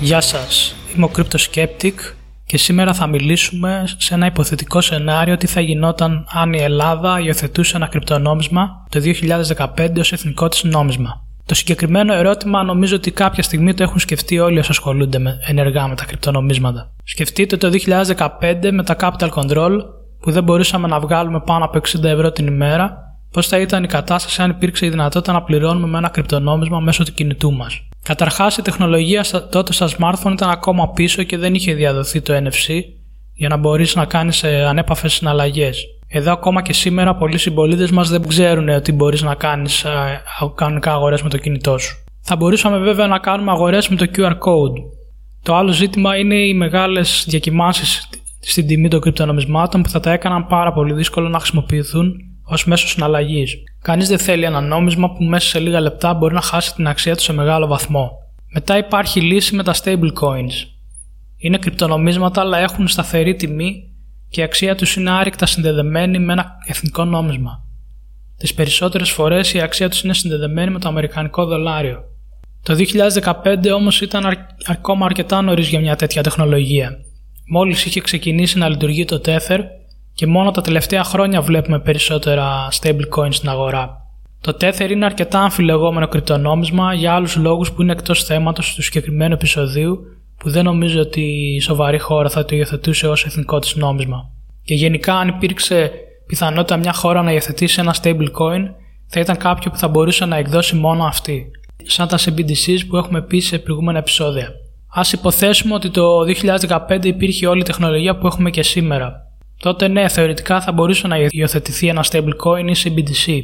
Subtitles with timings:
[0.00, 1.90] Γεια σας, είμαι ο Crypto
[2.46, 7.76] και σήμερα θα μιλήσουμε σε ένα υποθετικό σενάριο τι θα γινόταν αν η Ελλάδα υιοθετούσε
[7.76, 9.00] ένα κρυπτονόμισμα το
[9.56, 11.24] 2015 ως εθνικό της νόμισμα.
[11.46, 15.88] Το συγκεκριμένο ερώτημα νομίζω ότι κάποια στιγμή το έχουν σκεφτεί όλοι όσοι ασχολούνται με, ενεργά
[15.88, 16.92] με τα κρυπτονομίσματα.
[17.04, 17.70] Σκεφτείτε το
[18.40, 19.72] 2015 με τα capital control
[20.20, 22.96] που δεν μπορούσαμε να βγάλουμε πάνω από 60 ευρώ την ημέρα,
[23.30, 27.04] πώς θα ήταν η κατάσταση αν υπήρξε η δυνατότητα να πληρώνουμε με ένα κρυπτονόμισμα μέσω
[27.04, 31.74] του κινητού μας; Καταρχάς, η τεχνολογία τότε στα smartphone ήταν ακόμα πίσω και δεν είχε
[31.74, 32.80] διαδοθεί το NFC
[33.34, 35.84] για να μπορείς να κάνεις ε, ανέπαφες συναλλαγές.
[36.08, 40.22] Εδώ ακόμα και σήμερα πολλοί συμπολίτες μας δεν ξέρουν ότι μπορείς να κάνεις ε,
[40.54, 42.04] κανονικά αγορές με το κινητό σου.
[42.20, 44.76] Θα μπορούσαμε βέβαια να κάνουμε αγορές με το QR code.
[45.42, 48.08] Το άλλο ζήτημα είναι οι μεγάλες διακοιμάνσει
[48.40, 52.14] στην τιμή των κρυπτονομισμάτων που θα τα έκαναν πάρα πολύ δύσκολο να χρησιμοποιηθούν
[52.48, 53.54] ως μέσος συναλλαγής.
[53.82, 57.16] Κανείς δεν θέλει ένα νόμισμα που μέσα σε λίγα λεπτά μπορεί να χάσει την αξία
[57.16, 58.10] του σε μεγάλο βαθμό.
[58.52, 60.52] Μετά υπάρχει λύση με τα stable coins.
[61.36, 63.82] Είναι κρυπτονομίσματα αλλά έχουν σταθερή τιμή
[64.28, 67.64] και η αξία τους είναι άρρηκτα συνδεδεμένη με ένα εθνικό νόμισμα.
[68.36, 72.02] Τις περισσότερες φορές η αξία τους είναι συνδεδεμένη με το αμερικανικό δολάριο.
[72.62, 74.24] Το 2015 όμως ήταν
[74.66, 76.96] ακόμα αρκετά νωρίς για μια τέτοια τεχνολογία.
[77.48, 79.58] Μόλις είχε ξεκινήσει να λειτουργεί το Tether
[80.16, 84.00] και μόνο τα τελευταία χρόνια βλέπουμε περισσότερα stablecoins στην αγορά.
[84.40, 89.34] Το Tether είναι αρκετά αμφιλεγόμενο κρυπτονόμισμα για άλλους λόγους που είναι εκτός θέματος του συγκεκριμένου
[89.34, 89.98] επεισοδίου
[90.38, 91.20] που δεν νομίζω ότι
[91.56, 94.30] η σοβαρή χώρα θα το υιοθετούσε ως εθνικό της νόμισμα.
[94.62, 95.90] Και γενικά, αν υπήρξε
[96.26, 98.62] πιθανότητα μια χώρα να υιοθετήσει ένα stablecoin,
[99.06, 101.50] θα ήταν κάποιο που θα μπορούσε να εκδώσει μόνο αυτή,
[101.84, 104.48] σαν τα CBDCs που έχουμε πει σε προηγούμενα επεισόδια.
[104.88, 106.20] Α υποθέσουμε ότι το
[106.88, 109.25] 2015 υπήρχε όλη η τεχνολογία που έχουμε και σήμερα.
[109.60, 113.42] Τότε ναι, θεωρητικά θα μπορούσε να υιοθετηθεί ένα stablecoin ή CBDC.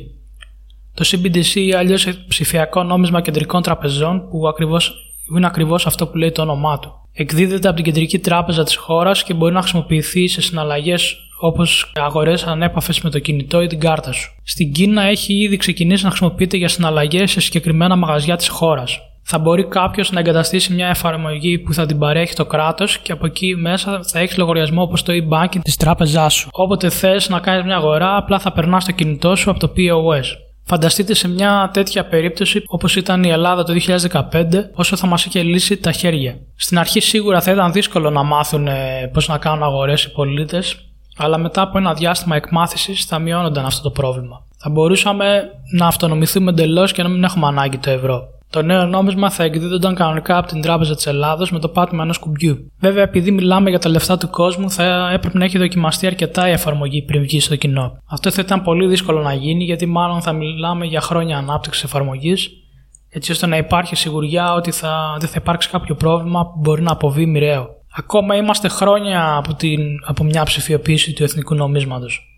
[0.95, 4.95] Το CBDC ή αλλιώς ψηφιακό νόμισμα κεντρικών τραπεζών που ακριβώς,
[5.37, 6.93] είναι ακριβώς αυτό που λέει το όνομά του.
[7.12, 12.44] Εκδίδεται από την κεντρική τράπεζα της χώρας και μπορεί να χρησιμοποιηθεί σε συναλλαγές όπως αγορές
[12.44, 14.34] ανέπαφες με το κινητό ή την κάρτα σου.
[14.43, 19.00] Στην Κίνα έχει ήδη ξεκινήσει να χρησιμοποιείται για συναλλαγές σε συγκεκριμένα μαγαζιά της χώρας
[19.34, 23.26] θα μπορεί κάποιος να εγκαταστήσει μια εφαρμογή που θα την παρέχει το κράτος και από
[23.26, 26.48] εκεί μέσα θα έχεις λογαριασμό όπως το e-banking της τράπεζάς σου.
[26.53, 30.25] Όποτε θες να κάνεις μια αγορά, απλά θα περνάς το κινητό σου από το POS.
[30.65, 34.44] Φανταστείτε σε μια τέτοια περίπτωση όπως ήταν η Ελλάδα το 2015,
[34.75, 36.37] όσο θα μας είχε λύσει τα χέρια.
[36.56, 40.76] Στην αρχή σίγουρα θα ήταν δύσκολο να μάθουν ε, πώς να κάνουν αγορές οι πολίτες,
[41.16, 44.44] αλλά μετά από ένα διάστημα εκμάθησης θα μειώνονταν αυτό το πρόβλημα.
[44.59, 45.43] Θα μπορούσαμε
[45.76, 48.31] να αυτονομηθούμε εντελώς και να μην έχουμε ανάγκη το ευρώ.
[48.53, 52.19] Το νέο νόμισμα θα εκδίδονταν κανονικά από την Τράπεζα της Ελλάδος με το πάτημα ενός
[52.19, 52.73] κουμπιού.
[52.79, 56.51] Βέβαια, επειδή μιλάμε για τα λεφτά του κόσμου, θα έπρεπε να έχει δοκιμαστεί αρκετά η
[56.51, 57.99] εφαρμογή πριν βγει στο κοινό.
[58.11, 62.51] Αυτό θα ήταν πολύ δύσκολο να γίνει, γιατί μάλλον θα μιλάμε για χρόνια ανάπτυξης εφαρμογής,
[63.09, 66.93] έτσι ώστε να υπάρχει σιγουριά ότι θα, δεν θα υπάρξει κάποιο πρόβλημα που μπορεί να
[66.93, 67.69] αποβεί μοιραίο.
[67.97, 72.31] Ακόμα είμαστε χρόνια από, την, από μια ψηφιοποίηση του εθνικού νομίσματος.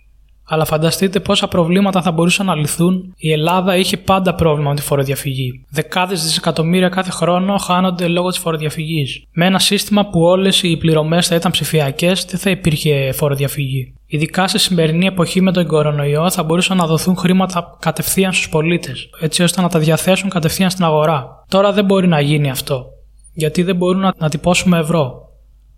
[0.48, 3.14] Αλλά φανταστείτε πόσα προβλήματα θα μπορούσαν να λυθούν.
[3.16, 5.64] Η Ελλάδα είχε πάντα πρόβλημα με τη φοροδιαφυγή.
[5.70, 9.22] Δεκάδες δισεκατομμύρια κάθε χρόνο χάνονται λόγω της φοροδιαφυγής.
[9.32, 13.94] Με ένα σύστημα που όλες οι πληρωμές θα ήταν ψηφιακές, δεν θα υπήρχε φοροδιαφυγή.
[14.06, 19.10] Ειδικά σε σημερινή εποχή με τον κορονοϊό θα μπορούσαν να δοθούν χρήματα κατευθείαν στους πολίτες,
[19.20, 21.44] έτσι ώστε να τα διαθέσουν κατευθείαν στην αγορά.
[21.48, 22.84] Τώρα δεν μπορεί να γίνει αυτό.
[23.34, 25.23] Γιατί δεν μπορούν να τυπώσουμε ευρώ.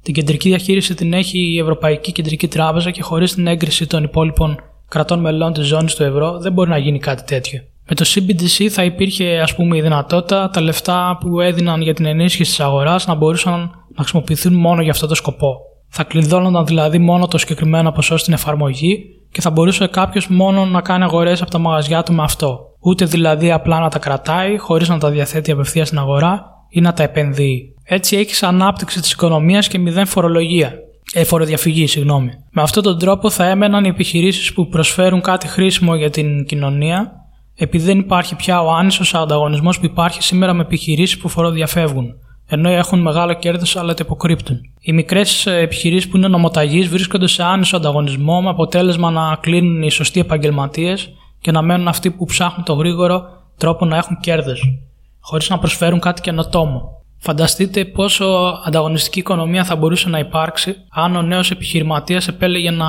[0.07, 4.57] Την κεντρική διαχείριση την έχει η Ευρωπαϊκή Κεντρική Τράπεζα και χωρίς την έγκριση των υπόλοιπων
[4.89, 7.61] κρατών μελών της ζώνης του ευρώ δεν μπορεί να γίνει κάτι τέτοιο.
[7.89, 12.05] Με το CBDC θα υπήρχε ας πούμε η δυνατότητα τα λεφτά που έδιναν για την
[12.05, 15.57] ενίσχυση της αγοράς να μπορούσαν να χρησιμοποιηθούν μόνο για αυτό το σκοπό.
[15.89, 20.81] Θα κλειδώνονταν δηλαδή μόνο το συγκεκριμένο ποσό στην εφαρμογή και θα μπορούσε κάποιος μόνο να
[20.81, 22.59] κάνει αγορές από τα μαγαζιά του με αυτό.
[22.81, 26.93] Ούτε δηλαδή απλά να τα κρατάει χωρίς να τα διαθέτει απευθείας στην αγορά ή να
[26.93, 27.76] τα επενδύει.
[27.89, 30.75] Έτσι έχεις ανάπτυξη της οικονομίας και μηδέν φορολογία.
[31.13, 32.31] Ε, φοροδιαφυγή, συγγνώμη.
[32.51, 37.13] Με αυτόν τον τρόπο θα έμεναν οι επιχειρήσεις που προσφέρουν κάτι χρήσιμο για την κοινωνία,
[37.57, 42.15] επειδή δεν υπάρχει πια ο άνισος ανταγωνισμός που υπάρχει σήμερα με επιχειρήσεις που φοροδιαφεύγουν,
[42.49, 44.61] ενώ έχουν μεγάλο κέρδος αλλά το υποκρύπτουν.
[44.81, 49.91] Οι μικρές επιχειρήσεις που είναι νομοταγείς βρίσκονται σε άνισο ανταγωνισμό με αποτέλεσμα να κλείνουν οι
[49.91, 51.11] σωστοί επαγγελματίες
[51.41, 53.23] και να μένουν αυτοί που ψάχνουν το γρήγορο
[53.57, 54.79] τρόπο να έχουν κέρδος,
[55.21, 56.96] χωρίς να προσφέρουν κάτι καινοτόμο.
[57.27, 62.87] Φανταστείτε πόσο ανταγωνιστική οικονομία θα μπορούσε να υπάρξει αν ο νέος επιχειρηματίας επέλεγε να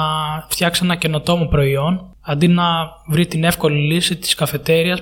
[0.49, 2.63] φτιάξει ένα καινοτόμο προϊόν αντί να
[3.07, 4.99] βρει την εύκολη λύση της καφετέριας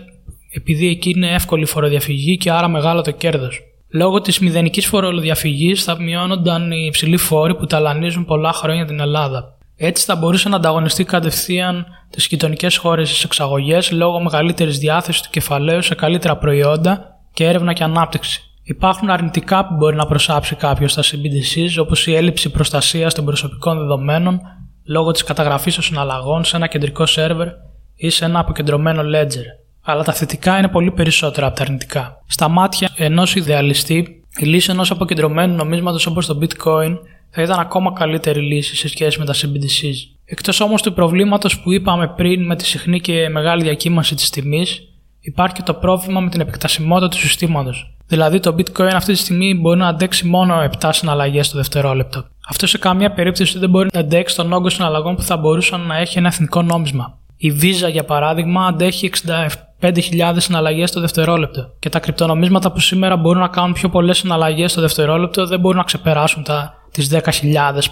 [0.53, 3.61] επειδή εκεί είναι εύκολη φοροδιαφυγή και άρα μεγάλο το κέρδος.
[3.89, 9.57] Λόγω της μηδενικής φοροδιαφυγής θα μειώνονταν οι υψηλοί φόροι που ταλανίζουν πολλά χρόνια την Ελλάδα.
[9.75, 15.29] Έτσι θα μπορούσε να ανταγωνιστεί κατευθείαν τις γειτονικές χώρες στις εξαγωγές λόγω μεγαλύτερης διάθεσης του
[15.31, 20.91] κεφαλαίου σε καλύτερα προϊόντα και έρευνα και ανάπτυξη Υπάρχουν αρνητικά που μπορεί να προσάψει κάποιος
[20.91, 24.39] στα CBDCs, όπως η έλλειψη προστασίας των προσωπικών δεδομένων
[24.85, 27.47] λόγω της καταγραφής των συναλλαγών σε ένα κεντρικό σερβερ
[27.95, 29.45] ή σε ένα αποκεντρωμένο ledger.
[29.81, 32.21] Αλλά τα θετικά είναι πολύ περισσότερα από τα αρνητικά.
[32.27, 36.97] Στα μάτια ενός ιδεαλιστή, η λύση ενός αποκεντρωμένου νομίσματος όπως το Bitcoin
[37.29, 39.95] θα ήταν ακόμα καλύτερη λύση σε σχέση με τα CBDCs.
[40.25, 44.81] Εκτός όμως του προβλήματος που είπαμε πριν με τη συχνή και μεγάλη διακύμανση της τιμής,
[45.25, 47.95] υπάρχει και το πρόβλημα με την επεκτασιμότητα του συστήματος.
[48.07, 52.25] Δηλαδή το bitcoin αυτή τη στιγμή μπορεί να αντέξει μόνο 7 συναλλαγές το δευτερόλεπτο.
[52.49, 55.97] Αυτό σε καμία περίπτωση δεν μπορεί να αντέξει τον όγκο συναλλαγών που θα μπορούσαν να
[55.97, 57.17] έχει ένα εθνικό νόμισμα.
[57.37, 59.09] Η Visa για παράδειγμα αντέχει
[59.81, 61.71] 65.000 συναλλαγές το δευτερόλεπτο.
[61.79, 65.77] Και τα κρυπτονομίσματα που σήμερα μπορούν να κάνουν πιο πολλές συναλλαγές το δευτερόλεπτο δεν μπορούν
[65.77, 67.21] να ξεπεράσουν τα, τις 10.000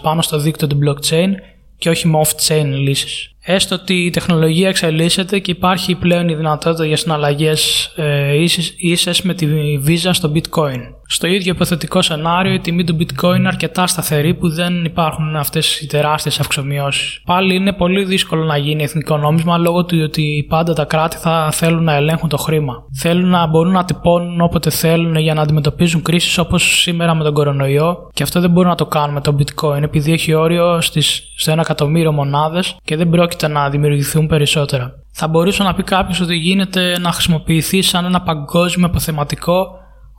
[0.01, 1.29] πάνω στο δίκτυο του blockchain
[1.77, 3.32] και όχι με off-chain λύσεις.
[3.45, 8.43] Έστω ότι η τεχνολογία εξελίσσεται και υπάρχει πλέον η δυνατότητα για συναλλαγές ε,
[8.77, 9.47] ίσες, με τη
[9.87, 10.79] Visa στο Bitcoin.
[11.07, 15.81] Στο ίδιο υποθετικό σενάριο η τιμή του Bitcoin είναι αρκετά σταθερή που δεν υπάρχουν αυτές
[15.81, 17.21] οι τεράστιες αυξομοιώσεις.
[17.25, 21.49] Πάλι είναι πολύ δύσκολο να γίνει εθνικό νόμισμα λόγω του ότι πάντα τα κράτη θα
[21.51, 22.73] θέλουν να ελέγχουν το χρήμα.
[22.99, 27.33] Θέλουν να μπορούν να τυπώνουν όποτε θέλουν για να αντιμετωπίζουν κρίσεις όπως σήμερα με τον
[27.33, 31.23] κορονοϊό και αυτό δεν μπορούν να το κάνουν με το Bitcoin επειδή έχει όριο στις,
[31.35, 34.93] σε ένα εκατομμύριο μονάδες και δεν πρόκειται πρόκειται να δημιουργηθούν περισσότερα.
[35.11, 39.67] Θα μπορούσε να πει κάποιος ότι γίνεται να χρησιμοποιηθεί σαν ένα παγκόσμιο αποθεματικό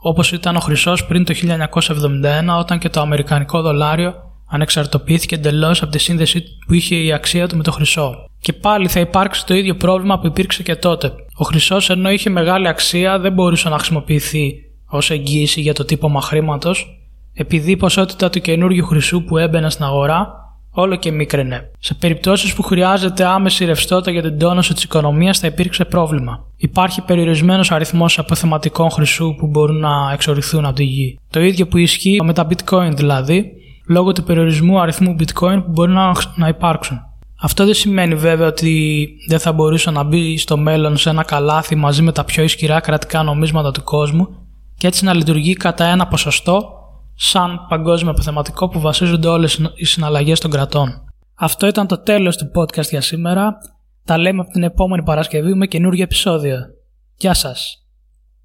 [0.01, 1.33] όπως ήταν ο χρυσός πριν το
[2.53, 4.13] 1971 όταν και το αμερικανικό δολάριο
[4.49, 8.15] ανεξαρτοποιήθηκε εντελώς από τη σύνδεση που είχε η αξία του με το χρυσό.
[8.39, 11.11] Και πάλι θα υπάρξει το ίδιο πρόβλημα που υπήρξε και τότε.
[11.35, 14.53] Ο χρυσός ενώ είχε μεγάλη αξία δεν μπορούσε να χρησιμοποιηθεί
[14.89, 16.99] ως εγγύηση για το τύπωμα χρήματος,
[17.33, 20.44] επειδή η ποσότητα του καινούργιου χρυσού που έμπαινε στην αγορά
[20.75, 21.71] όλο και μίκραινε.
[21.79, 26.45] Σε περιπτώσεις που χρειάζεται άμεση ρευστότητα για την τόνωση της οικονομίας θα υπήρξε πρόβλημα.
[26.57, 31.19] Υπάρχει περιορισμένος αριθμός αποθεματικών χρυσού που μπορούν να εξοριθούν από τη γη.
[31.29, 33.51] Το ίδιο που ισχύει με τα bitcoin δηλαδή,
[33.87, 36.99] λόγω του περιορισμού αριθμού bitcoin που μπορεί να, να υπάρξουν.
[37.41, 41.75] Αυτό δεν σημαίνει βέβαια ότι δεν θα μπορούσε να μπει στο μέλλον σε ένα καλάθι
[41.75, 44.27] μαζί με τα πιο ισχυρά κρατικά νομίσματα του κόσμου
[44.77, 46.69] και έτσι να λειτουργεί κατά ένα ποσοστό
[47.15, 51.03] σαν παγκόσμιο αποθεματικό που βασίζονται όλες οι συναλλαγές των κρατών.
[51.35, 53.57] Αυτό ήταν το τέλος του podcast για σήμερα.
[54.05, 56.57] Τα λέμε από την επόμενη Παρασκευή με καινούργιο επεισόδιο.
[57.17, 57.84] Γεια σας!